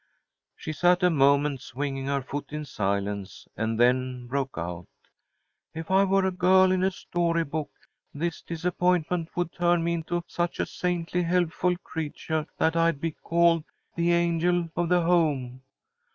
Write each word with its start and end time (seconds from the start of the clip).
She 0.55 0.73
sat 0.73 1.03
a 1.03 1.11
moment, 1.11 1.61
swinging 1.61 2.07
her 2.07 2.23
foot 2.23 2.51
in 2.51 2.65
silence, 2.65 3.47
and 3.55 3.79
then 3.79 4.25
broke 4.25 4.57
out: 4.57 4.87
"If 5.75 5.91
I 5.91 6.05
were 6.05 6.25
a 6.25 6.31
girl 6.31 6.71
in 6.71 6.83
a 6.83 6.89
story 6.89 7.43
book, 7.43 7.69
this 8.11 8.41
disappointment 8.41 9.29
would 9.35 9.51
turn 9.51 9.83
me 9.83 9.93
into 9.93 10.23
such 10.25 10.59
a 10.59 10.65
saintly, 10.65 11.21
helpful 11.21 11.75
creatuah 11.83 12.47
that 12.57 12.75
I'd 12.75 12.99
be 12.99 13.11
called 13.11 13.63
'The 13.95 14.11
Angel 14.11 14.69
of 14.75 14.89
the 14.89 15.01
Home.' 15.01 15.61